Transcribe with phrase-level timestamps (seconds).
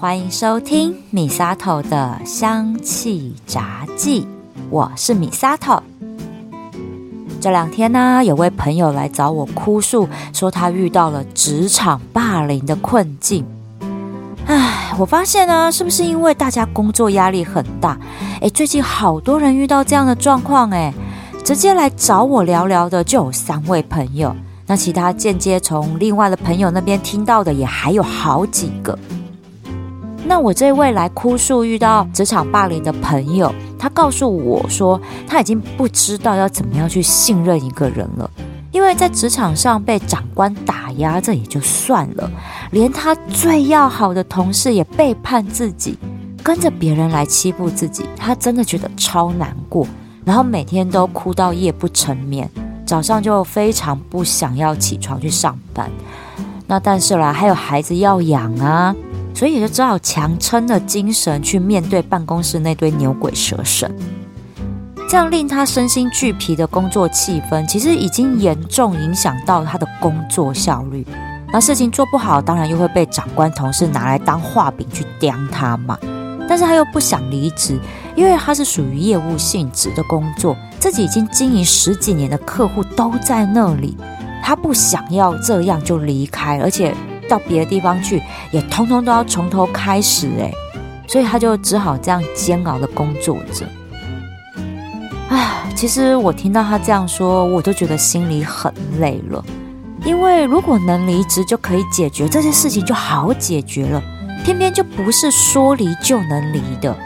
[0.00, 4.24] 欢迎收听米沙头的香气杂记，
[4.70, 5.82] 我是米沙头。
[7.40, 13.44] 这两天呢，有位朋友来找我哭诉，说他遇到了职场霸凌的困境。
[14.46, 17.98] 唉，我发现呢，是不是因为大家工作压力很大？
[18.40, 20.94] 诶，最近好多人遇到这样的状况，诶，
[21.44, 24.32] 直接来找我聊聊的就有三位朋友。
[24.64, 28.96] 那其他间接从另外的朋友那边听到的也还有好几个。
[30.28, 38.30] 那我这位来哭诉遇到职场霸凌的朋友，他告诉我说，他已经不知道要怎么样去信任一个人了，
[38.70, 42.30] 因为在职场上被长官打压，这也就算了，
[42.72, 45.98] 连他最要好的同事也背叛自己，
[46.42, 49.86] 跟着别人来欺负自己，他真的觉得超难过，
[50.26, 52.48] 然后每天都哭到夜不成眠，
[52.84, 55.90] 早上就非常不想要起床去上班。
[56.66, 58.94] 那但是啦，还有孩子要养啊。
[59.38, 63.88] 所以就只好强撑着精神去面对办公室那堆牛鬼蛇神，
[65.08, 71.06] 这样令他身心俱疲的工作气氛，其实已经严重影响到他的工作效率。
[71.52, 75.96] 那事情做不好，当然又会被长官同事拿来当画饼去刁他嘛。
[76.48, 77.78] 但是他又不想离职，
[78.16, 83.96] 因为他是属于业务性质的工作，自己已经经营十几年的客户都在那里，
[84.42, 86.92] 他不想要这样就离开，而且。
[87.28, 90.52] 到别的地方去，也通通都要从头开始诶，
[91.06, 93.66] 所以他就只好这样煎熬的工作着。
[95.28, 99.44] 唉，其实我听到他这样说，我都觉得心里很累了。
[100.04, 104.02] 因为如果能离职就可以解决这些事情，就好解决了，
[104.44, 106.96] 偏偏就不是说离就能离的。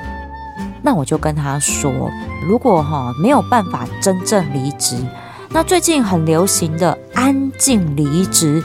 [0.82, 1.90] 那我就跟他说，
[2.46, 4.96] 如果哈没有办法真正离职，
[5.48, 8.62] 那最近很流行的安静离职。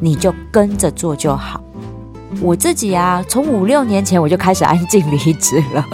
[0.00, 1.60] 你就跟着做就好。
[2.40, 5.84] 我自己啊，从五六年前我就开始安静离职了。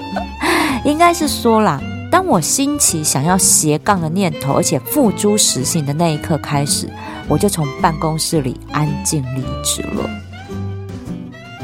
[0.84, 1.80] 应该是说啦，
[2.10, 6.90] 当我兴起想要斜杠的念头，而且付诸实行的那一刻开始，
[7.28, 10.10] 我就从办公室里安静离职了。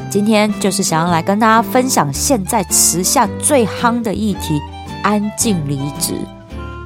[0.08, 4.60] 今天就是想要来跟大家分享现在时下最夯的议题——
[5.03, 6.14] 安静离职。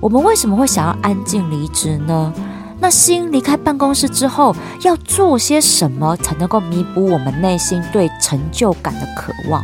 [0.01, 2.33] 我们为什么会想要安静离职呢？
[2.81, 9.63] 那心离开办公室之后，要做些什么才能够弥补我们内心对成就感的渴望？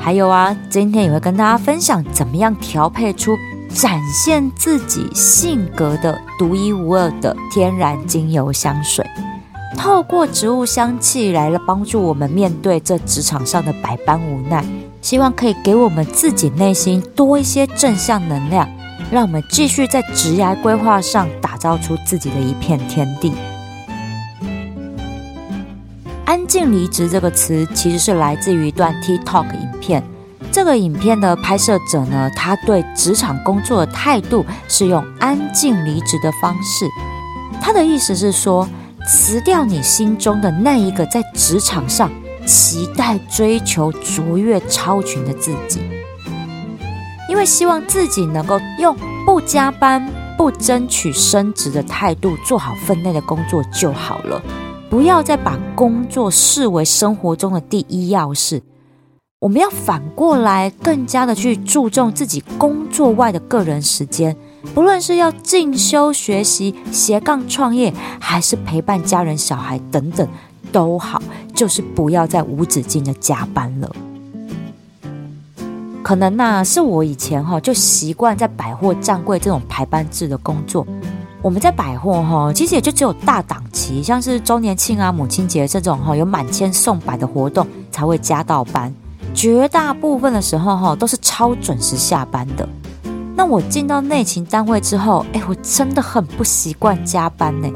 [0.00, 3.36] 还有啊，今天也会跟大家分享怎么样调配出
[3.68, 9.04] 展现自己性格的独一无二的天然精油香水，
[9.76, 14.64] 透过植物香气来了帮助我们面对这职场上的百般无奈，
[15.00, 18.68] 希望可以给我们自己内心多一些正向能量。
[19.10, 23.32] 让我们继续在职涯规划上打造出自己的一片天地。
[26.24, 30.02] 安静离职这个词其实是来自于一段 TikTok 影片。
[30.50, 36.86] 这个影片的拍摄者呢，他对职场工作的态度是用安静离职的方式。
[37.60, 38.68] 他的意思是说，
[39.06, 42.10] 辞掉你心中的那一个在职场上
[42.46, 45.82] 期待追求卓越超群的自己。
[47.28, 54.42] 因为希望自己能够用不加班、不争取升职的态度做好分内的工作就好了，
[54.90, 58.62] 不要再把工作视为生活中的第一要事。
[59.40, 64.34] 我们要反过来，更加的去注重自己工作外的个人时间，
[64.74, 70.26] 不论是要进修学习、斜杠创业，还是陪伴家人小孩等等，
[70.72, 71.22] 都好，
[71.54, 73.96] 就是不要再无止境的加班了。
[76.04, 80.86] 可能呐，是我以前哈就习惯在百货站柜这种排班制的工作。
[81.40, 88.94] 我们在百货哈，其实也就只有大档期，像是周年庆啊、母亲节这种哈有满千送百的活动才会加到班。
[89.32, 92.68] 绝大部分的时候哈都是超准时下班的。
[93.34, 97.68] 那我进到内勤单位之后，哎，我真的很不习惯加班呢，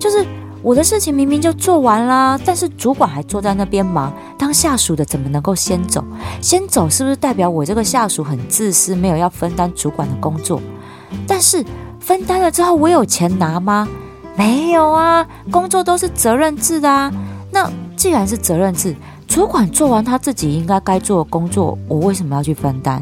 [0.00, 0.26] 就是。
[0.66, 4.12] 我的事情明明就做完啦，但是主管还坐在那边忙。
[4.36, 6.02] 当下属的怎么能够先走？
[6.40, 10.60] 先走是不是代表我这个下属很自私，没有要分担主管的工作？
[11.24, 11.64] 但是
[12.00, 13.86] 分担了之后，我有钱拿吗？
[14.34, 17.12] 没有啊，工作都是责任制的啊。
[17.52, 18.92] 那既然是责任制，
[19.28, 23.00] 主管做完他自己应该该做的工作，我为什么要去分担？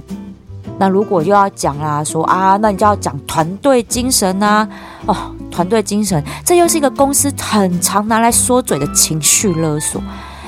[0.79, 4.69] 那如果又要讲啦，说啊，那你就要讲团队精神啊，
[5.07, 10.03] 哦，团队精神，这又是一个公司很常拿来说嘴的情绪勒索。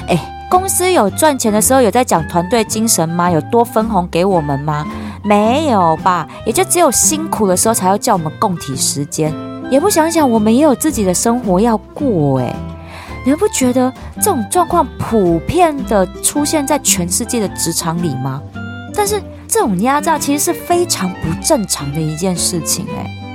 [0.08, 0.18] 诶，
[0.50, 3.30] 公司有赚钱的时候有在讲团队精神吗？
[3.30, 4.84] 有多分红给我们吗？
[5.22, 6.26] 没有吧？
[6.44, 9.32] 也就只有辛苦的时候才要叫我们共体时间，
[9.70, 12.52] 也不想想我们也有自己的生活要过诶。
[13.24, 18.40] 你们不觉得这种状况普遍的出现在全世界的职场里吗？
[18.94, 23.25] 但是这种压榨其实是非常不正常的一件事情诶。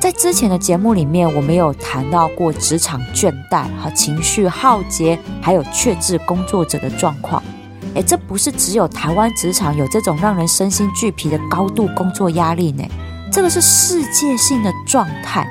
[0.00, 7.42] 在之前的节目里面，我们有谈到过职场倦怠和情绪耗竭，还有缺职工作者的状况。
[7.94, 12.84] 诶，这不是只有台湾职场有这种让人身心俱疲的高度工作压力呢，
[13.32, 15.44] 这个是世界性的状态。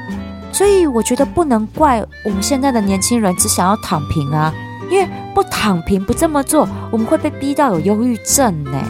[0.54, 4.54] 所以我觉得不能怪我们现在的年轻人只想要躺平啊，
[4.90, 5.06] 因为
[5.36, 8.82] 不躺平不这么做，我们会被逼到有忧郁症呢。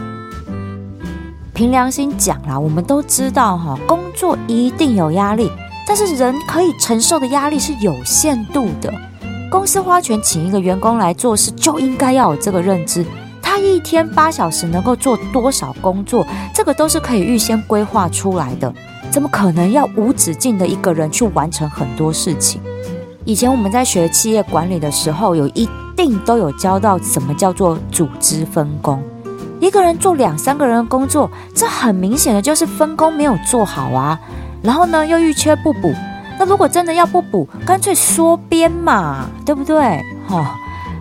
[1.57, 5.51] 凭良心讲啦，我们都知道哈，工作一定有压力，
[5.88, 8.94] 但是人可以承受的压力是有限度的。
[9.50, 13.04] 公司花钱请一个员工来做事，就应该要有这个认知。
[13.42, 16.24] 他一天八小时能够做多少工作，
[16.54, 18.71] 这个都是可以预先规划出来的。
[19.10, 22.62] 怎么可能要无止境的一个人去完成很多事情？
[23.25, 29.01] 以前我们在学企业管理的时候，有一定都有教到什么叫做组织分工。
[29.59, 34.19] 一个人做两三个人的工作，这很明显的就是分工没有做好啊。
[34.62, 35.94] 然后呢，又预缺不补。
[36.39, 40.00] 那如果真的要不补，干脆缩编嘛，对不对？
[40.30, 40.45] 哦，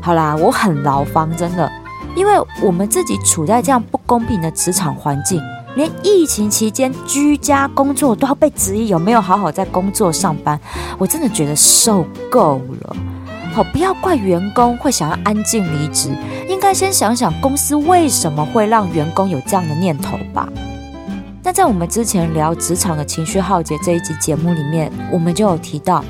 [0.00, 1.70] 好啦，我很劳方，真的，
[2.14, 2.32] 因为
[2.62, 5.42] 我们自己处在这样不公平的职场环境。
[5.74, 10.58] 连疫情期间居家工作都要被质疑有没有好好在工作上班，
[10.96, 12.96] 我真的觉得受够了。
[13.56, 16.10] 好，不要怪员工会想要安静离职，
[16.46, 20.46] 应该先想想公司为什么会让员工有这样的念头吧。
[21.42, 26.04] 那在我们之前聊职场的情绪耗竭这一集节目里面，我们就有提到，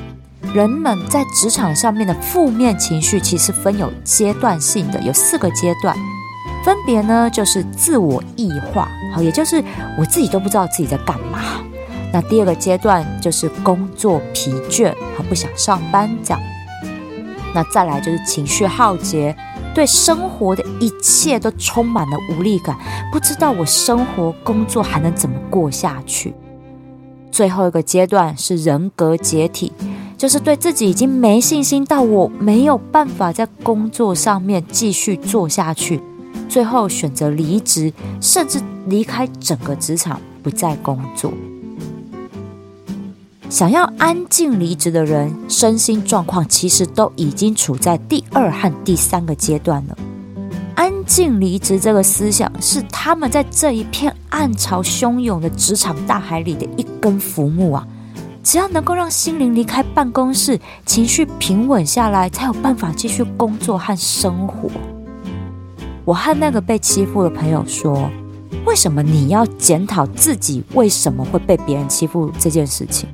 [0.53, 5.95] 人们在职场上面的负面情绪其实分有阶段性的，有四个阶段。
[6.65, 9.63] 分别呢，就是自我异化，好，也就是
[9.97, 11.39] 我自己都不知道自己在干嘛。
[12.11, 16.41] 那第二个阶段就是工作疲倦，和不想上班这样。
[17.57, 19.35] 那再来就是情绪耗竭，
[19.73, 22.77] 对生活的一切都充满了无力感，
[23.11, 26.35] 不知道我生活工作还能怎么过下去。
[27.31, 29.73] 最后一个阶段是人格解体，
[30.15, 35.99] 就是对自己已经没信心到我没有办法在工作上面继续做下去。
[36.47, 41.33] 最后选择离职，甚至离开整个职场，不再工作。
[43.49, 49.97] 想要安静离职的人，身心状况其实都已经处在第二和第三个阶段了。
[50.75, 57.87] 安静离职这个思想，是他们在这一片暗潮汹涌的职场大海里的一根浮木啊！
[58.43, 64.69] 只要能够让心灵离开办公室，情绪平稳下来，才有办法继续工作和生活。
[66.03, 68.09] 我和那个被欺负的朋友说
[68.67, 73.07] ：“为什么你要检讨自己为什么会被别人欺负这件事情？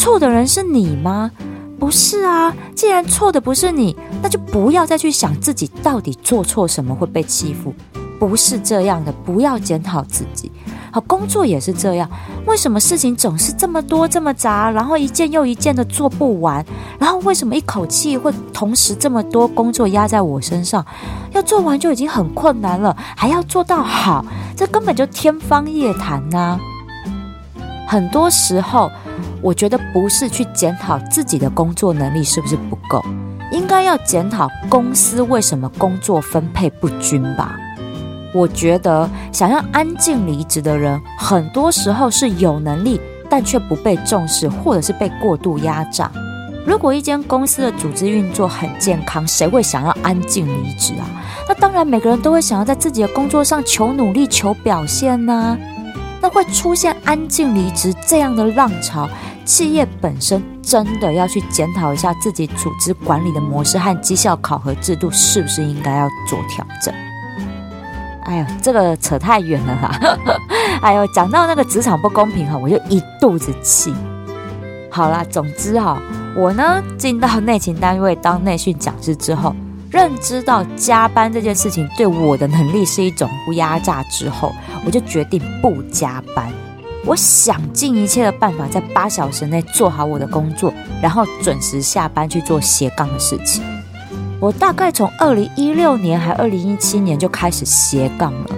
[0.00, 1.30] 错的人是你吗？
[1.78, 2.50] 不是啊！
[2.74, 7.74] 既然错的不是你，那就不要再去想自己到底做错什么会被欺负。
[8.18, 10.50] 不是这样的，不要检讨自己。”
[10.90, 12.08] 好，工作也是这样。
[12.46, 16.64] 为什么事情总是这么多、这么杂，然后一件又一件的做不完？
[16.98, 20.82] 然后为什么一口气会同时这么多工作压在我身上？
[21.32, 24.24] 要做完就已经很困难了，还要做到好，
[24.56, 26.58] 这根本就天方夜谭呐！
[27.90, 28.88] 很多时候，
[29.42, 33.04] 我觉得不是去检讨自己的工作能力是不是不够，
[33.50, 37.56] 应该要检讨公司为什么工作分配不均吧。
[38.32, 46.08] 我觉得想要安静离职的人，很多时候是有能力，但却不被重视，或者是被过度压榨。
[46.64, 51.02] 如果一间公司的组织运作很健康，谁会想要安静离职啊？
[51.48, 55.58] 那当然，每个人都会想要在自己的工作上求努力、求表现呐。
[56.20, 59.08] 那会出现安静离职这样的浪潮，
[59.44, 66.94] 企业本身真的要去检讨一下自己组织管理的模式和绩效考核制度，是不是应该要做调整？
[68.24, 70.16] 哎呦，这个扯太远了啦！
[70.82, 73.92] 哎呦，讲到那个职场不公平哈，我就一肚子气。
[74.90, 76.00] 好啦，总之哈，
[76.36, 79.54] 我呢进到内勤单位当内训讲师之后，
[79.90, 84.54] 认知到加班这件事情对我的能力是一种不压榨之后，
[84.86, 86.50] 我就决定不加班。
[87.04, 93.64] 我想尽一切的办法，在八小时内做好我的工作，然后准时下班去做斜杠的事情。
[94.38, 98.50] 我大概从二零一六年还二零一七年就开始斜杠了，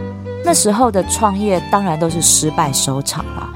[0.44, 3.48] 那时候的创业当然都是失败收场了，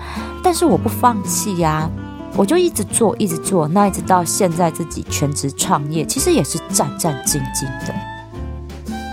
[0.43, 1.91] 但是我不放弃呀，
[2.37, 7.95] 我就一直做一直做，那一直到现在自己全职创业，其实也是战战兢兢的。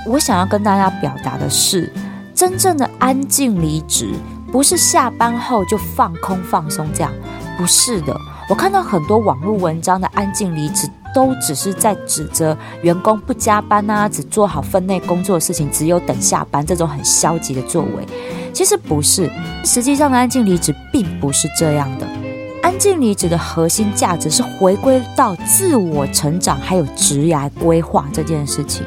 [0.07, 1.91] 我想要跟大家表达的是，
[2.35, 4.13] 真正的安静离职，
[4.51, 7.11] 不是下班后就放空放松这样，
[7.57, 8.15] 不是的。
[8.49, 10.89] 我看到很多网络文章的安静离职。
[11.15, 18.03] 都只是在指责员工不加班啊，只做好分内工作的事情，只有等下班这种很消极的作为。
[18.51, 19.29] 其实不是，
[19.63, 22.22] 实际上的安静离职并不是这样的。
[22.63, 28.85] 安静离职的核心价值是回归到自我成长，还有职涯规划这件事情。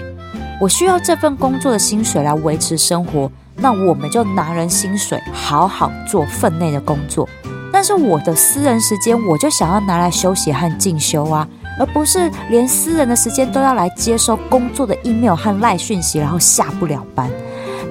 [0.59, 7.29] 我需要这份工作的薪水来维持生活，那我们就拿人薪水，好好做分内的工作。
[7.71, 11.47] 但是我的私人时间，我就想要拿来休息和进修啊，
[11.79, 17.31] 而不是连私人的时间都要来接收工作的 email 和赖讯息，然后下不了班。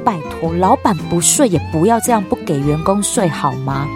[0.04, 3.88] 拜托，老板不睡也不要这样，不给员工睡好吗？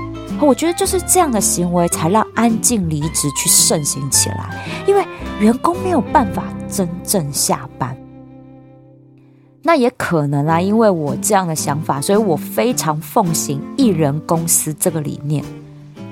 [0.42, 4.50] 我觉得就是这样的行为，才让安静离职去盛行起来，
[4.88, 5.06] 因为
[5.40, 7.96] 员工没有办法真正下班。
[9.62, 15.44] 那也可能啦，因为我这样的想法，所以我非常奉行一人公司这个理念。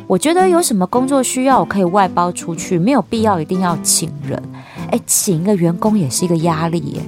[0.06, 4.42] 我觉得有什么工作需要，我可以外包出去，没有必要一定要请人。
[4.92, 7.02] 哎，请一个员工也是一个压力耶。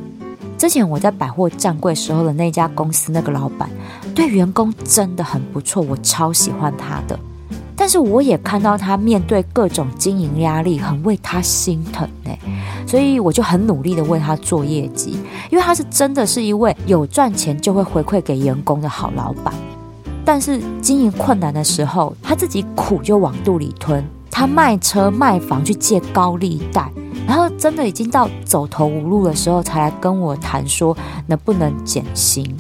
[0.60, 3.70] 之前我在百货站柜时候的那家公司，那个老板
[4.14, 7.18] 对员工真的很不错，我超喜欢他的。
[7.78, 12.38] 但是我也看到他面对各种经营压力，很为他心疼哎，
[12.86, 15.18] 所以我就很努力的为他做业绩，
[15.50, 19.54] 因为他是真的是一位有赚钱就会回馈给员工的好老板。
[20.26, 24.06] 但是经营困难的时候，他自己苦就往肚里吞。
[24.32, 26.92] 他卖车卖房去借高利贷，
[27.28, 30.96] 然后真的已经到走投无路的时候，才来跟我谈说
[31.28, 32.56] 能不能减薪。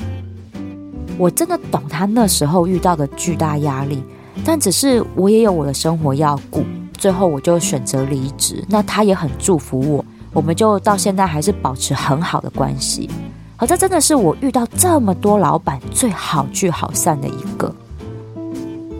[1.17, 4.01] 我真的懂他那时候遇到的巨大压力，
[4.45, 8.63] 但只是我也有我的生活要顾，最后我就选择离职。
[8.69, 13.09] 那他也很祝福我，我们就到现在还是保持很好的关系。
[13.57, 17.73] 好，这真的是我遇到这么多老板最好聚好散的一个。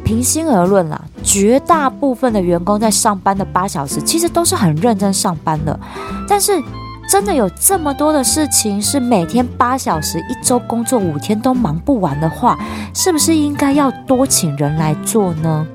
[0.10, 5.80] 平心而论啦，绝大部分的员工在上班的八小时，其实都是很认真上班的。
[6.28, 6.60] 但是，
[7.08, 12.58] 真的有这么多的事情是每天八小时，一周工作五天都忙不完的话，
[12.92, 15.68] 是不是应该要多请人来做呢？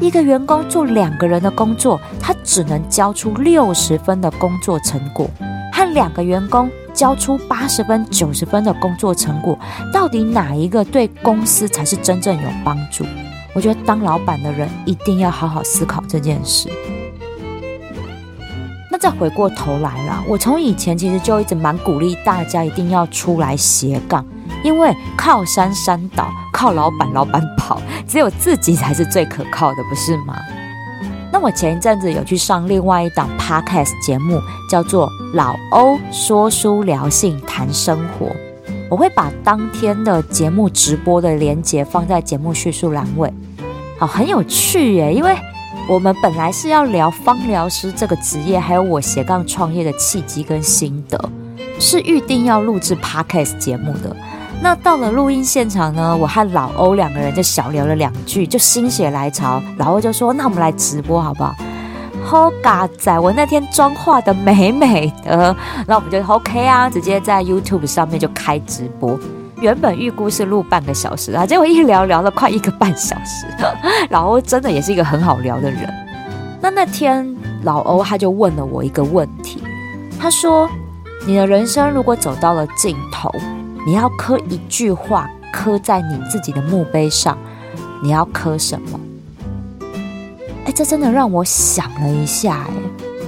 [0.00, 5.28] 一个员工做两个人的工作，他只能交出六十分的工作成果，
[5.72, 6.70] 和两个员工。
[6.94, 9.56] 交出八十分、九十分的工作成果，
[9.92, 13.04] 到底哪一个对公司才是真正有帮助？
[13.58, 16.70] 我觉得当老板的人一定要好好思考这件事。
[18.88, 24.24] 那再回过头来啦，我从以前其实就一直蛮鼓励大家一定要出来斜杠，
[24.62, 30.36] 因为靠山山倒，靠老板老板跑， 只有自己才是最可靠的，不是吗？
[31.32, 38.26] 那我前一阵子有去上另外一档 podcast 节目，叫做《老欧说书聊性谈生活》。
[38.88, 43.34] 我会把当天的节目直播的连接放在节目叙述栏位。
[43.98, 45.36] 好，很有趣耶，因为
[45.88, 51.18] 我们本来是要聊芳疗师这个职业，还有我斜杠创业的契机跟心得，
[51.80, 54.14] 是预定要录制 podcast 节目的。
[54.60, 61.52] 那到了录音现场呢，我和老欧两个人就小聊了两句，就心血来潮，老欧就说：“那我们来直播好不好？”
[62.24, 65.56] 好嘎仔，我那天妆化得美美的，
[65.88, 69.18] 那我们就 OK 啊，直接在 YouTube 上面就开直播。
[69.60, 73.46] 原本预估是录半个小时啊，结果一聊聊了快一个半小时。
[74.10, 75.88] 老欧真的也是一个很好聊的人。
[76.60, 79.62] 那那天老欧他就问了我一个问题，
[80.18, 80.68] 他说
[81.26, 83.30] ：“你的人生如果走到了尽头？”
[83.86, 87.38] 你要刻一句话刻在你自己的墓碑上，
[88.02, 89.00] 你要刻什么？
[90.66, 92.72] 哎，这真的让我想了一下，哎，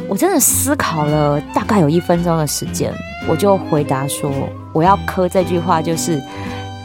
[0.07, 2.93] 我真的思考了大概有一分钟的时间，
[3.27, 4.31] 我就回答说，
[4.73, 6.21] 我要磕这句话就是：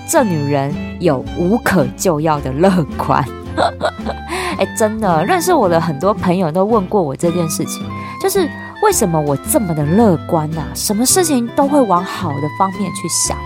[0.10, 3.24] 这女人有无可救药的乐观。
[4.58, 7.84] 哎，真的，认识我的很多朋友都问过我这件事情，
[8.22, 8.50] 就是
[8.84, 10.64] 为什么我这么的乐观呢？
[10.74, 13.38] 什么事情都会往好的方面去想。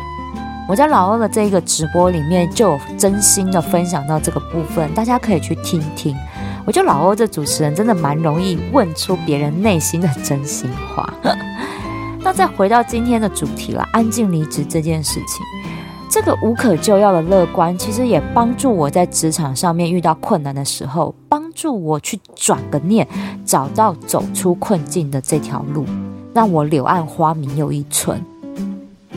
[0.67, 6.15] 我在老欧的这一个直播里面就有真心的分享到这个部分，大家可以去听听。
[6.63, 11.11] 我觉得老欧这主持人真的蛮容易问出别人内心的真心话。
[12.21, 15.45] 那再回到今天的主题了，安静离职这件事情，
[16.09, 23.07] 这个无可救药的乐观，其实也帮助我在职场上面遇到困难的时候，帮助我去转个念，
[23.45, 25.85] 找到走出困境的这条路，
[26.33, 28.21] 让我柳暗花明又一村。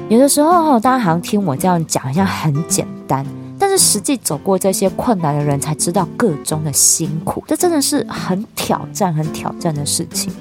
[0.09, 3.27] 有的时候，大家好像听我这样讲，好像很简单，
[3.59, 10.33] 但是实际走过这些困难的人才知道个中的辛苦，这真的是很挑战、很挑战的事情。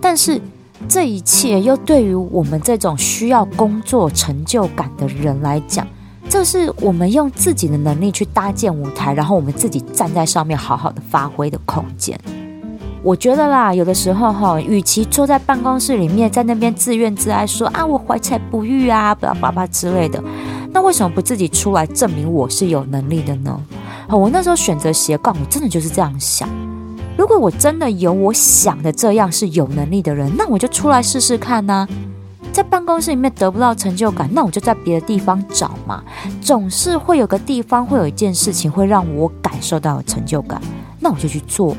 [0.00, 0.40] 但是
[0.88, 5.86] 这一切又对于我们这种需要工作成就感的人来讲，
[6.28, 12.18] 这是我们用自己的能力去搭建舞台，然后我们自己站在上面好好的发挥的空间。
[13.02, 20.22] 我觉得啦，有的时候哈，与其坐在办公室里面，在那边自怨自艾说啊，我怀才不遇啊，巴拉巴拉之类的，
[20.72, 23.60] 那为什么不自己出来证明我是有能力的呢？
[24.08, 26.48] 我那时候选择斜杠，我真的就是这样想。
[27.16, 31.88] 如果我真的有我想的这样是有能力的人，那我就出来试试看呢。
[32.52, 36.02] 在办公室里面得不到成就感，那我就在别的地方找嘛。
[36.40, 40.60] 总是会有个地方，会有一件事情会让我感受到成就感，
[41.00, 41.76] 那我就去做。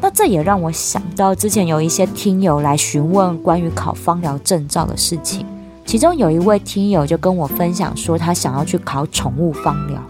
[0.00, 5.46] 那这也让我想到，之前有一些听友来询问关于考芳疗证照的事情，
[5.84, 10.02] 其中有一位听友就跟我分享说，他想要去考宠物芳疗，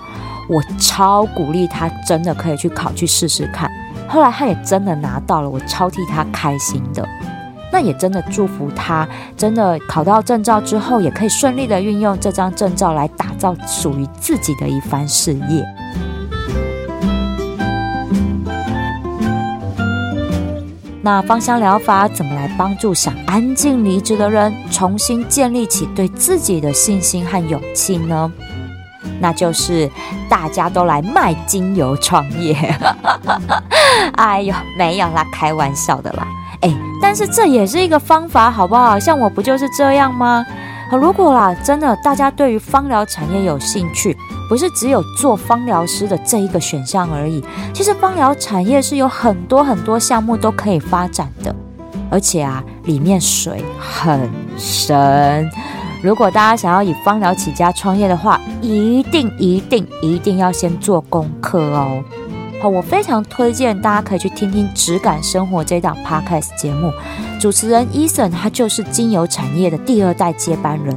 [0.48, 3.70] 我超鼓励他，真的可以去考，去试试看。
[4.08, 7.06] 后来他也真的拿到了，我超替他开心的。
[7.72, 15.64] 那也真的祝福他，真的考到证照之后，也可以顺利的运用这张证照来打造属于自己的一番事业。
[21.04, 28.30] 那芳香疗法怎么来帮助想安静离职的人重新建立起对自己的信心和勇气呢？
[29.22, 29.88] 那就是
[30.28, 32.54] 大家都来卖精油创业。
[34.16, 36.26] 哎呦，没有啦，开玩笑的啦。
[36.60, 38.98] 哎，但是这也是一个方法，好不好？
[38.98, 40.44] 像我不就是这样吗？
[40.90, 44.14] 如果啦，真的大家对于芳疗产业有兴趣。
[44.48, 51.54] 不是只有做芳疗师的这一个选项而已，其实芳疗产业是有很多很多项目都可以发展的，
[52.10, 55.50] 而且啊，里面水很深。
[56.02, 62.02] 如果大家想要以芳疗起家创业的话，一定一定一定要先做功课哦。
[62.60, 66.92] 好，我非常推荐大家可以去听听《质感生活》这档 Podcast 节目，
[67.40, 70.96] 主持人 Eason 他就是精油产业的第二代接班人。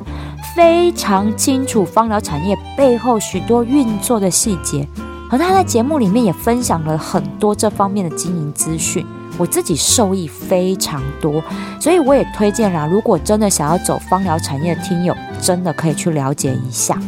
[0.56, 4.88] 非常清楚芳疗产业背后许多运作的细节，
[5.30, 9.06] 而他在节目里面也分享了很多这方面的经营资讯，
[9.38, 11.44] 我自己受益非常多，
[11.80, 17.00] 所以我也推荐啦，如果真的想要走芳疗产业的听友，真的可以去了解一下。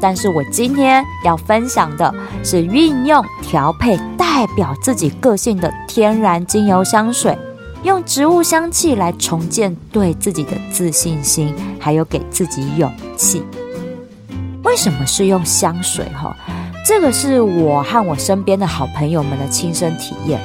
[0.00, 7.36] 但是我今天要分享的是运用调配代表自己个性的天然精油香水。
[7.82, 13.44] 用植物香气来重建对自己的自信心，还有给自己勇气。
[14.64, 16.04] 为什么是用香水？
[16.06, 16.36] 哈，
[16.84, 20.40] 这个是我和我身边的好朋友们的亲身体验。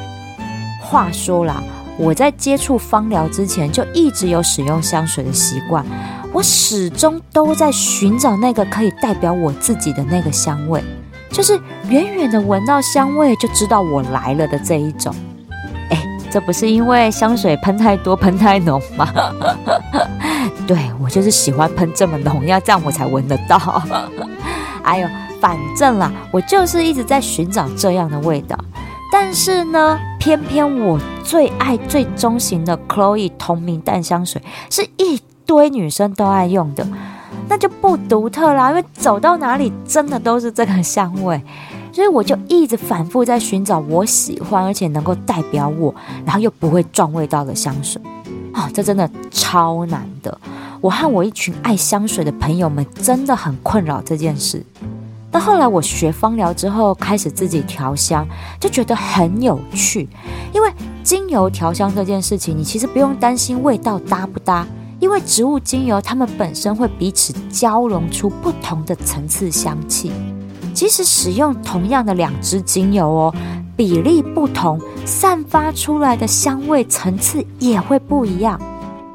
[0.91, 1.63] 话说啦，
[1.97, 5.85] 我在接触芳疗之前就一直有使用香水的习惯，
[6.33, 10.83] 我始终都在寻找那个可以代表我自己的那个香味，
[11.31, 15.15] 就是远远的闻到香味就知道我来了的这一种。
[16.29, 19.07] 这不是因为香水喷太多、喷太浓吗？
[20.65, 23.83] 对，我就是喜欢喷这么浓，要这样我才闻得到。
[24.83, 25.07] 哎呦，
[25.41, 28.57] 反正啦，我就是一直在寻找这样的味道。
[29.11, 36.87] 但是呢，偏偏我最爱最中型的 Chloe 同名淡香水，是一堆女生都爱用的，
[37.49, 38.69] 那就不独特啦。
[38.69, 41.41] 因为走到哪里，真的都是这个香味。
[41.91, 45.93] 所以我就一直反复在寻找我喜欢而且能够代表我，
[46.25, 48.01] 然后又不会撞味道的香水，
[48.53, 50.35] 啊、哦，这真的超难的。
[50.79, 54.65] 我和我一群爱香水的朋友们真的很困扰这件事。
[55.31, 58.27] 那后来我学芳疗之后，开始自己调香，
[58.59, 60.07] 就觉得很有趣。
[60.53, 60.69] 因为
[61.03, 64.67] 精油调香这件事情，你其实不用担心味道搭不搭，
[64.99, 70.11] 因为植物精油它们本身会彼此交融出不同的层次香气。
[70.73, 73.35] 即使使用同样的两支精油哦，
[73.75, 78.59] 比例不同，散发出来的香味层次也会不一样。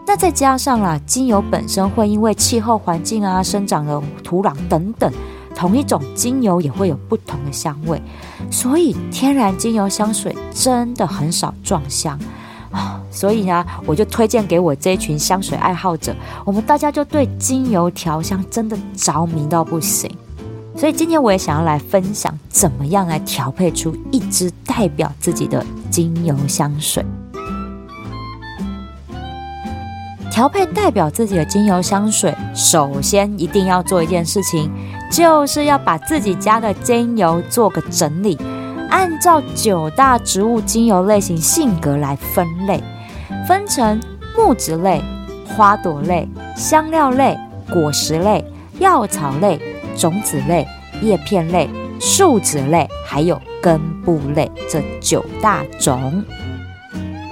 [0.07, 5.13] 那再加上啦，精油本身会因为气候环境啊、生长的土壤等等，
[5.57, 8.01] 同一种精油也会有不同的香味。
[8.51, 12.17] 所以天然精油香水真的很少撞香。
[13.11, 16.15] 所以呢，我就推荐给我这一群香水爱好者，
[16.45, 20.11] 我们大家就对精油调香真的着迷到不行。
[20.77, 27.03] 所以今天我也想要来分享，怎么样来调配出一支代表自己的精油香水。
[30.31, 34.71] 调配代表自己的精油香水，首先一定要做一件事情，
[35.11, 38.39] 就是要把自己家的精油做个整理，
[38.89, 42.83] 按照九大植物精油类型性格来分类，
[43.47, 44.01] 分成
[44.37, 45.03] 木质类、
[45.47, 47.39] 花朵类、香料类、
[47.71, 48.45] 果实类、
[48.79, 49.61] 药草类。
[49.99, 50.69] 种子类、
[51.01, 56.23] 叶片类、树脂类，还有根部类这九大种。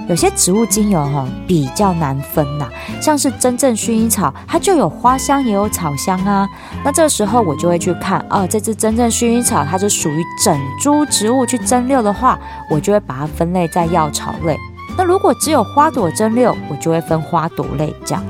[0.07, 2.67] 有些植物精油哈比较难分呐，
[3.01, 6.47] 像是真正薰衣草，它就有花香也有草香啊。
[6.83, 12.39] 那这时候我就会去看，哦，这支真正薰衣草它是属于整株植物去蒸馏的话，
[12.69, 14.55] 我就会把它分类在药草类。
[14.97, 18.23] 那如果只有花朵蒸馏，我就会分花朵类这样。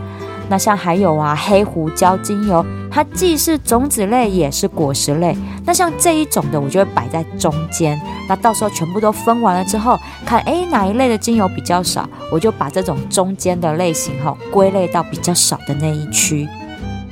[0.47, 5.35] 那像还有啊，黑胡椒精油，它既是种子类，也是果实类。
[5.65, 7.99] 那像这一种的，我就会摆在中间。
[8.29, 16.47] 那到时候全部都分完了之后，看诶哪一类的精油比较少，我就把这种中间的类型哈归类到比较少的那一区。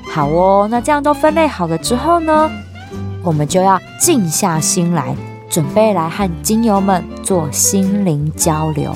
[0.10, 2.50] 好哦，那这样都分类好了之后呢，
[3.22, 5.14] 我们就要静下心来，
[5.50, 8.96] 准备来和精油们做心灵交流。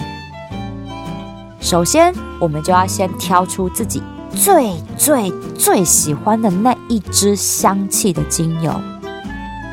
[1.60, 4.02] 首先，我们就要先挑出自己。
[4.44, 8.72] 最最最喜欢的那一支香气的精油，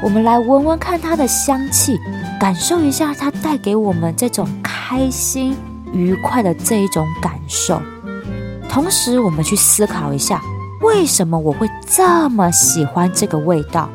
[0.02, 1.98] 我们来闻闻看它的香气，
[2.40, 5.54] 感受一下它带给我们这种开心、
[5.92, 7.80] 愉快的这一种感受。
[8.66, 10.40] 同时，我们去思考一下，
[10.80, 13.88] 为什么我会这么喜欢这个味道？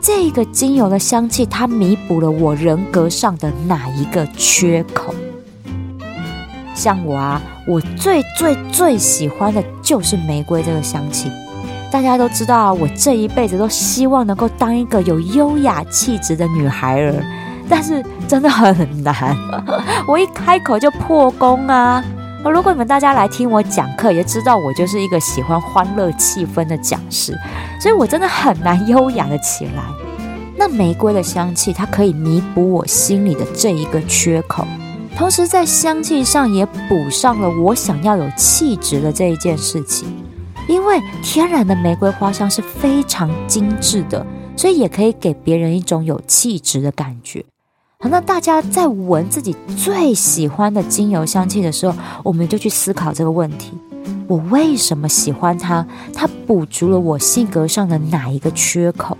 [0.00, 5.12] 这个精油的香气，它弥补了我人格上的哪一个缺口？
[6.76, 11.28] 像我啊，我最最最喜欢的就是玫瑰这个香气。
[11.90, 17.14] 大家都知道啊，我这一辈子都希望能够当一个有优雅气质的女孩儿，
[17.68, 19.34] 但是真的很难。
[20.06, 22.04] 我一开口就破功啊！
[22.44, 27.36] 如果你们大家来听我讲课，也知道我就是一个喜欢欢乐气氛的讲师，
[27.80, 29.82] 所以我真的很难优雅的起来。
[30.56, 34.64] 那玫瑰的香气，它可以弥补我心里的这一个缺口。
[35.16, 40.06] 同时，在香气上也补上了我想要有气质的这一件事情，
[40.68, 44.24] 因为天然的玫瑰花香是非常精致的，
[44.54, 47.42] 所以也可以给别人一种有气质的感觉。
[47.98, 53.72] 好，那大家在闻自己最喜欢的精油香气的时候，我们就去思考这个问题：
[54.28, 55.86] 我为什么喜欢它？
[56.12, 59.16] 它补足了我性格上的哪一个缺口？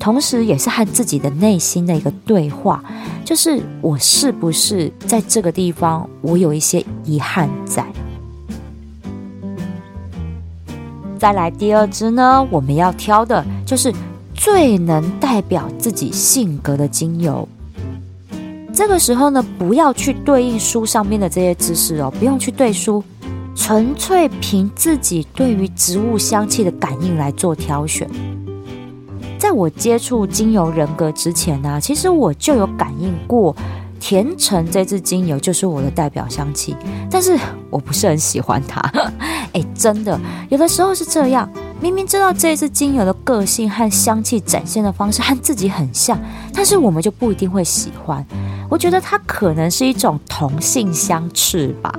[0.00, 2.82] 同时，也是和自己的内心的一个对话，
[3.22, 7.84] 就是我是不是在这个地方，我有一些遗憾在。
[11.18, 13.92] 再来第二支呢，我们要挑的就是
[14.34, 17.46] 最能代表自己性格的精油。
[18.72, 23.04] 这个时候呢，不要去对应书上面的这些知识哦，不用去对书，
[23.54, 28.08] 纯粹凭自己对于植物香气的感应来做挑选。
[29.40, 33.56] 在我接触精油人格之前呢，其实我就有感应过，
[33.98, 36.76] 甜橙这支精油就是我的代表香气，
[37.10, 37.36] 但是
[37.70, 38.80] 我不是很喜欢它。
[39.54, 41.50] 哎，真的，有的时候是这样，
[41.80, 46.20] 明明知道这支精油的个性和香气展现的方式和自己很像，
[46.52, 48.24] 但是我们就不一定会喜欢。
[48.68, 51.92] 我觉得它可能是一种同性相斥吧。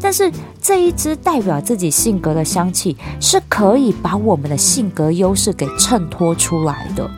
[0.00, 7.08] 但是这一支代表自己性格的香气，是可以把我们的性格优势给衬托出来的。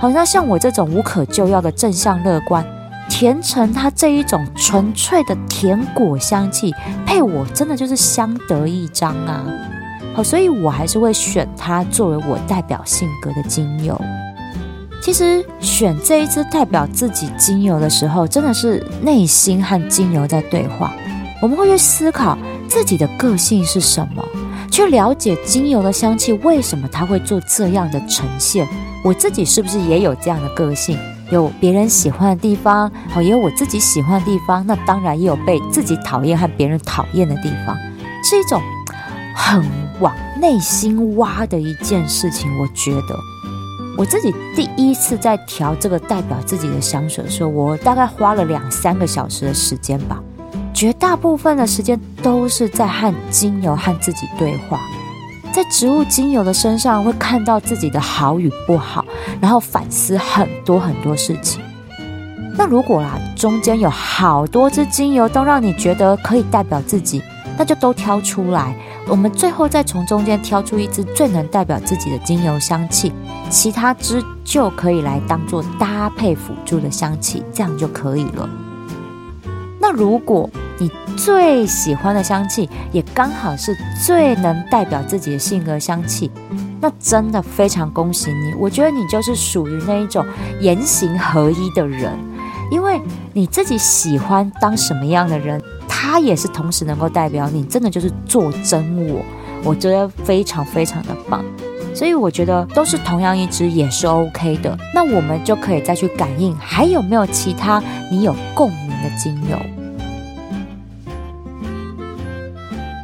[0.00, 2.64] 好像像我这种无可救药的正向乐观，
[3.08, 6.74] 甜橙它这一种纯粹的甜果香气，
[7.04, 9.44] 配我真的就是相得益彰啊。
[10.14, 14.00] 好，所以我还是会选它作为我代表性格的精油。
[15.02, 20.92] 其实选这一支代表自己精油的时候，真的是内心和精油在对话。
[21.40, 22.36] 我们会去思考
[22.68, 24.22] 自己的个性是什么，
[24.70, 28.68] 去了解精油的香气为什么它会做这样的呈现。
[29.02, 30.98] 我自己是不是也有这样的个性？
[31.30, 34.66] 有别人喜欢的地方，好，也有我自己喜欢的地方。
[34.66, 37.74] 那当然也有被自己讨厌和别人讨厌的地方，
[38.22, 38.60] 是一种
[39.34, 39.64] 很
[40.00, 42.50] 往内心挖的一件事情。
[42.58, 43.16] 我觉得
[43.96, 50.20] 我自己第一次在调这个代表自己的香水的时候，我大概花了两三个小时的时间吧。
[50.80, 54.80] 绝大部分的时间都是在和精油和自己对话，
[55.52, 59.04] 在植物精油的身上会看到自己的好与不好，
[59.42, 61.60] 然后反思很多很多事情。
[62.56, 67.22] 那如果啦，中间有好多支精油都让你觉得可以代表自己，
[67.58, 68.74] 那就都挑出来，
[69.06, 73.12] 我们最后再从中间挑出一支最能代表自己的精油香气，
[73.50, 78.48] 其他支就可以来当做搭配辅助的香气，这样就可以了。
[79.82, 80.48] 那如果
[80.80, 86.30] 你最喜欢的香气也刚好是最能代表自己的性格香气，
[86.80, 88.54] 那真的非常恭喜你！
[88.58, 90.24] 我觉得你就是属于那一种
[90.58, 92.18] 言行合一的人，
[92.70, 92.98] 因为
[93.34, 99.20] 你自己喜欢当什么样的人，他也是同时能够代表你，真的就是做真我。
[99.62, 101.44] 我觉得非常非常的棒，
[101.94, 104.74] 所以我觉得都是同样一支也是 OK 的。
[104.94, 109.58] 那我们就可以再去感应，还有没有其他你有共鸣的精油？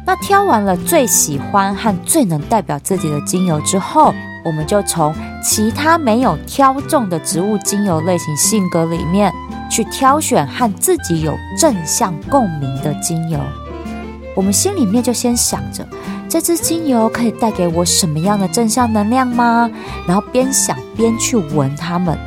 [0.07, 4.13] 那挑完了最喜欢和最能代表自己的精油之后，
[4.45, 9.29] 我们就从其他没有挑中的植物精油类型性格里面
[9.69, 13.37] 去挑选和自己有正向共鸣的精油。
[14.33, 15.85] 我们心里面就先想着，
[16.29, 19.69] 这支精油可以带给我什么样的正向能量吗？
[20.07, 22.17] 然后边想边去闻它们。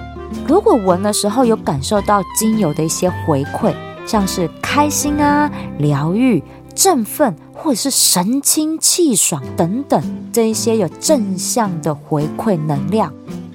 [0.47, 3.73] 如果闻的时候有感受到精油的一些回馈，
[4.05, 6.43] 像是开心啊、疗愈、
[6.75, 7.35] 振奋。
[7.63, 10.03] 或者是神清气爽等等，
[10.33, 13.13] 这一些有正向的回馈能量，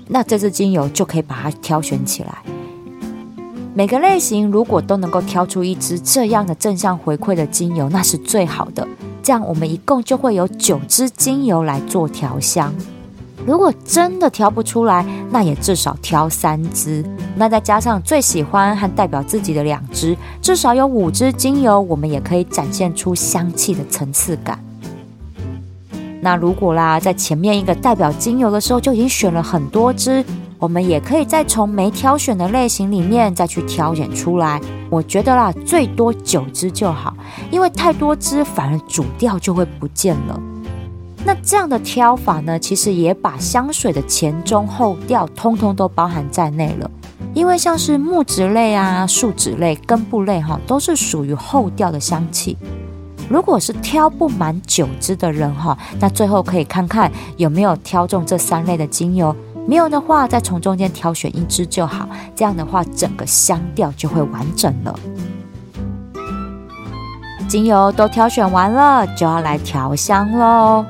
[0.09, 2.43] 那这支精油就可以把它挑选起来。
[3.73, 8.87] 每个类型如果都能够挑出一支这样的正向回馈的精油，那是最好的。
[9.23, 12.71] 这样我们一共就会有九支精油来做调香。
[13.45, 17.05] 如果真的挑不出来，那也至少挑三支，
[17.35, 24.59] 那再加上最喜欢和代表自己的两支，至少有五支精油，我们也可以展现出香气的层次感。
[26.21, 30.25] 那如果啦，在前面一个代表精油的时候就已经选了很多支，
[30.57, 34.59] 我们也可以再从没挑选的类型里面再去挑选出来。
[34.89, 37.15] 我觉得啦，最多九支就好，
[37.51, 40.41] 因为太多支反而主调就会不见了。
[41.25, 46.89] 那这样的挑法呢，其实也把香水的前中后调通通都包含在内了。
[47.33, 52.55] 因为像是木质类啊、树脂类、根部类哈，都是属于后调的香气。
[53.27, 59.35] 如果是挑不满九支的人哈，那最后可以看看有没有挑中这三类的精油。
[59.67, 62.07] 没有的话，再从中间挑选一支就好。
[62.35, 64.99] 这样的话，整个香调就会完整了。
[67.47, 70.85] 精油都挑选完了，就要来调香喽。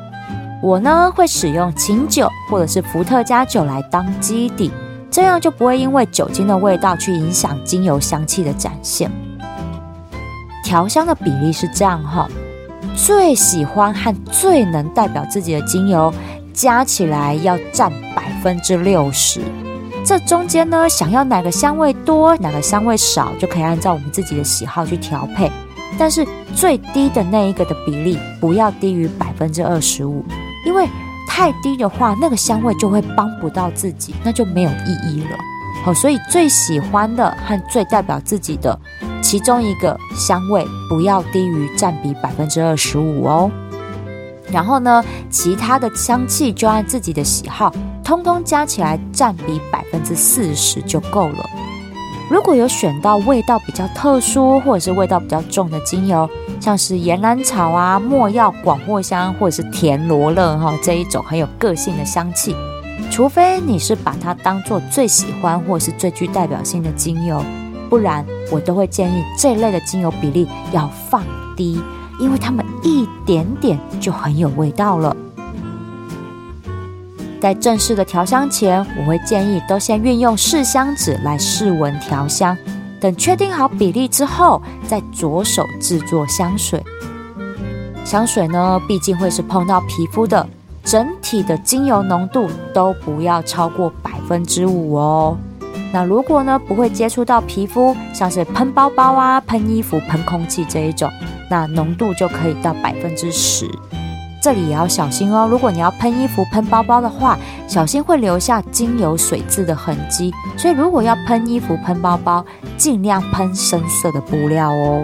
[0.61, 4.71] 我呢，会使用琴酒或者是伏特加酒来当基底，
[5.11, 9.11] 这样就不会因为酒精的味道去影响精油香气的展现。
[10.63, 12.27] 调香的比例是这样哈，
[12.95, 16.11] 最喜欢和最能代表自己的精油
[16.51, 19.41] 加起来要占百分之六十。
[20.03, 25.51] 这中间呢，想要哪个香味多，哪个香味少，就可以按照我们自己的喜好去调配。
[25.97, 30.25] 但是最低的那一个的比例不要低于百分之二十五。
[30.65, 30.89] 因为
[31.27, 35.37] 太低的话，那个香味就会帮不到自己，那就没有意义了。
[35.83, 38.77] 好，所以最喜欢的和最代表自己的
[39.21, 43.51] 其中一个香味，不要低于占比百分之二十五哦。
[44.49, 47.73] 然后呢，其他的香气就按自己的喜好，
[48.03, 51.45] 通通加起来占比百分之四十就够了。
[52.31, 56.27] 如果有选到味道比较特殊或者是味道比较重的精油，
[56.59, 62.55] 像是岩兰草啊、没药、广藿香或者是田螺勒哈这一种很有个性的香气，
[63.11, 67.43] 除非你是把它当做最喜欢或是最具代表性的精油，
[67.89, 71.23] 不然我都会建议这类的精油比例要放
[71.55, 71.79] 低，
[72.19, 75.15] 因为它们一点点就很有味道了。
[77.41, 82.57] 在正式的调香前，我会建议都先运用试香纸来试闻调香，
[82.99, 86.83] 等确定好比例之后，再着手制作香水。
[88.03, 90.47] 香水呢，毕竟会是碰到皮肤的，
[90.83, 95.37] 整体的精油浓度都不要超过百分之五哦。
[95.91, 101.09] 那如果呢，不会接触到皮肤，像是喷包包啊、喷衣服、喷空气这一种，
[101.49, 103.69] 那浓度就可以到百分之十。
[104.45, 107.35] 这里也要小心哦，如果你要喷衣服、喷包包的话，
[107.67, 110.31] 小心会留下精油水渍的痕迹。
[110.55, 112.45] 所以，如果要喷衣服、喷包包，
[112.77, 115.03] 尽量喷深色的布料哦。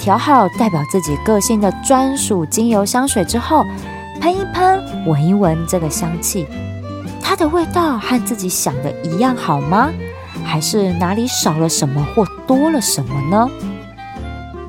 [0.00, 3.62] 调好代表自己个性的专属精油香水之后，
[4.18, 6.46] 喷一喷，闻一闻这个香气，
[7.20, 9.90] 它的味道和自己想的一样好吗？
[10.42, 13.50] 还是哪里少了什么或多了什么呢？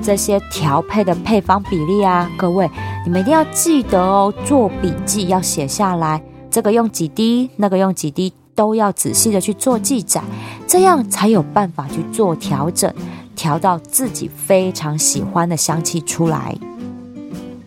[0.03, 2.69] 这些调配的配方比例啊，各位，
[3.05, 6.21] 你们一定要记得哦，做笔记要写下来。
[6.51, 10.21] 这个用几滴，那个用几滴，都要仔细的去做记载，
[10.67, 12.93] 这样才有办法去做调整，
[13.33, 16.53] 调到自己非常喜欢的香气出来。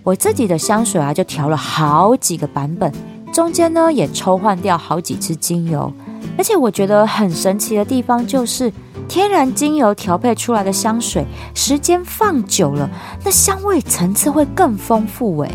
[0.03, 2.93] 我自己的香水啊，就调了好几个版本，
[3.33, 5.91] 中间呢也抽换掉好几支精油，
[6.37, 8.71] 而且我觉得很神奇的地方就是。
[9.09, 12.89] 天然精油调配出来的香水，时间放久了，
[13.25, 15.51] 那香味层次会更丰富诶。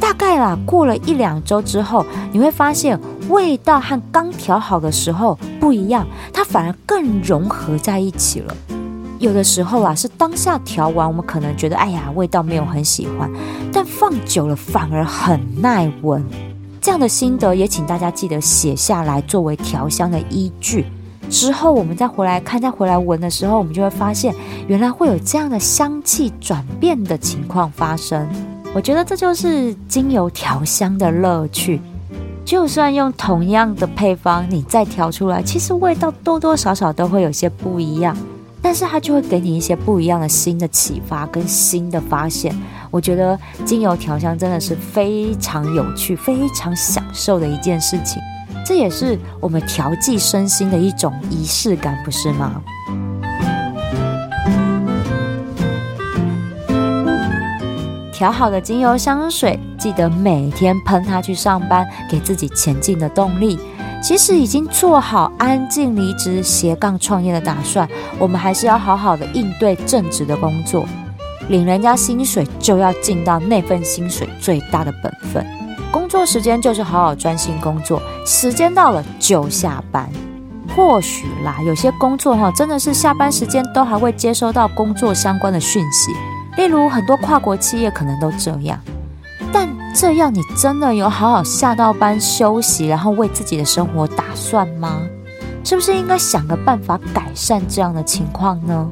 [0.00, 8.54] 大概啦，过了一两周之后，你会发现味道和刚调好的时候不一样，它反而更融合在一起了。
[9.18, 13.28] 有的时候啊，是当下调完，我们可能觉得哎呀，味道没有很喜欢，
[13.72, 16.24] 但放久了反而很耐闻。
[16.80, 20.86] 这样的心得也请大家记得写下来，作为调香的依据。
[21.30, 24.34] 之后我们再回来看、再回来闻的时候，我们就会发现，
[24.66, 28.28] 原来会有这样的香气转变的情况发生。
[28.74, 31.80] 我觉得这就是精油调香的乐趣。
[32.44, 38.16] 就算用同样的配方，你再调出来，其实味道多多少少都会有些不一样，
[38.62, 42.58] 但是它就会给你一些不一样的新的启发跟新的发现。
[42.90, 48.18] 我觉得精油调香真的是非常有趣、非常享受的一件事情，
[48.68, 52.60] 这也是我们调剂身心的一种仪式感，不是吗？
[58.12, 63.58] 调好的精油香水，记得每天喷它去上班，给自己前进的动力。
[64.02, 70.84] 即使已经做好安静离职、斜杠创业的打算，我们还是要好好的应对正职的工作。
[71.48, 75.57] 领人家薪水，就要尽到那份薪水最大的本分。
[75.90, 80.08] 工作时间就是好好专心工作，时间到了就下班。
[80.76, 86.12] 或许啦，有些工作哈，真的是下班时间都还会接收到工作相关的讯息。
[86.56, 88.78] 例如，很多跨国企业可能都这样，
[89.52, 95.00] 但这样你真的有好好下到班休息，然后为自己的生活打算吗？
[95.64, 98.88] 是不是应该想个办法改善这样的情况呢？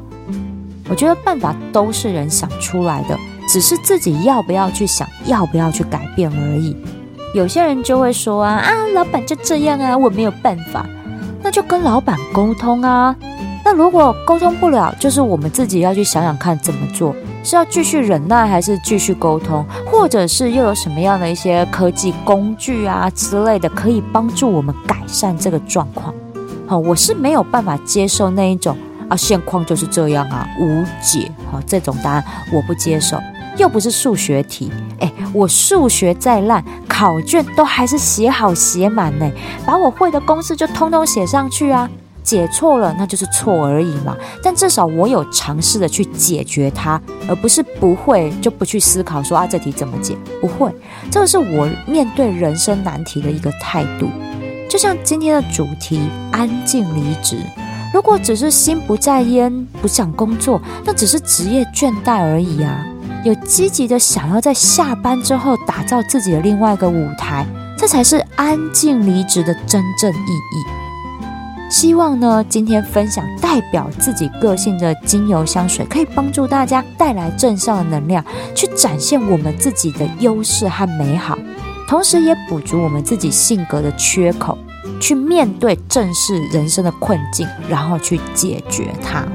[0.88, 3.16] 我觉得办法都是人想出来的，
[3.48, 6.76] 只是自己要不要去想，要不要去改变而已。
[7.34, 10.86] 有些人就会说啊啊，老板就这样啊，我没有办法，
[11.42, 13.14] 那就跟老板沟通啊。
[13.64, 17.14] 那如果沟通不了，就是我们自己要去想想看怎么做。
[17.42, 26.12] 是要继续忍耐，还是继续沟通，或者是又有什么样的一些科技工具啊之类的，可以帮助我们改善这个状况？
[26.66, 28.76] 好，我是没有办法接受那一种
[29.08, 31.30] 啊，现况就是这样啊，无解。
[31.52, 33.16] 好，这种答案我不接受，
[33.56, 34.70] 又不是数学题。
[35.00, 39.30] 诶，我数学再烂，考卷都还是写好写满呢，
[39.64, 41.88] 把我会的公式就通通写上去啊。
[42.22, 44.16] 解错了，那就是错而已嘛。
[44.42, 50.16] 但至少我有尝试的去解决它，而不是不会就不去思考说啊，这题怎么解？
[50.40, 50.74] 不会，
[51.08, 54.08] 这个是我面对人生难题的一个态度。
[54.68, 56.00] 就像今天的主题
[56.32, 57.38] “安静离职”，
[57.94, 62.84] 如果只是心不在焉，不想工作，那只是职业倦怠而已啊。
[63.26, 67.44] 有积极的想要在下班之后打造自己的另外一个舞台，
[67.76, 71.68] 这才是安静离职的真正意义。
[71.68, 81.36] 希望呢，今天分享代表自己个性的精油香水，可以帮助大家带来正向的能量，去展现我们自己的优势和美好，
[81.88, 84.56] 同时也补足我们自己性格的缺口，
[85.00, 89.26] 去面对正视人生的困境，然后去解决它。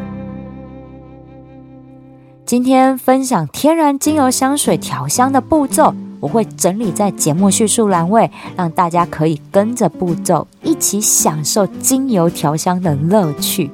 [2.51, 5.95] 今天分享天然精油香水调香的步骤。
[6.19, 13.71] 我会整理在节目叙述栏位，让大家可以跟着步骤一起享受精油调香的乐趣。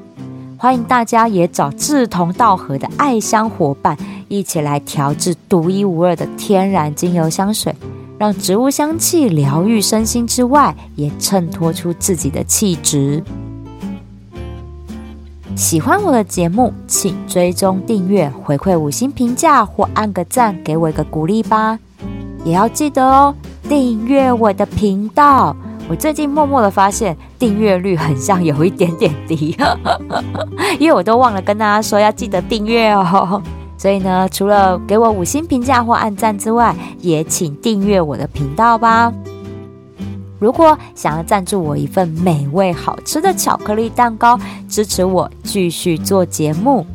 [0.59, 7.75] 欢迎大家也找志同道合的爱香伙伴，一起来调制独一无二的天然精油香水，
[8.19, 13.23] 让植物香气疗愈身心之外，也衬托出自己的气质。
[15.58, 21.80] 喜欢我的节目，请追踪订阅、回馈五星评价或按个赞，给我一个鼓励吧。
[22.46, 23.34] 也要记得哦，
[23.67, 25.56] 订阅我的频道。
[25.89, 29.58] 我最近默默的发现，订阅率很像有一点点低，
[30.78, 33.41] 因为我都忘了跟大家说要记得订阅哦。
[33.80, 39.12] 所以呢，除了给我五星评价或按赞之外，也请订阅我的频道吧。
[40.39, 46.86] 如果想要赞助我一份美味好吃的巧克力蛋糕，支持我继续做节目，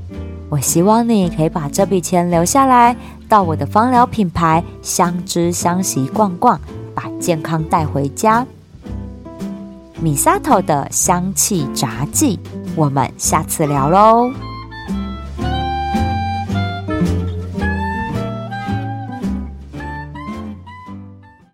[0.49, 2.97] 我希望你可以把这笔钱留下来。
[3.29, 6.61] 到我的芳疗品牌香知香息逛逛，
[6.95, 8.47] 把健康带回家。
[10.03, 12.39] Misato 的香气杂记，
[12.77, 14.52] 我们下次聊喽。